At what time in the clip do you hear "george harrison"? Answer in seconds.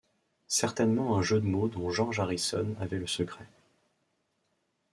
1.91-2.73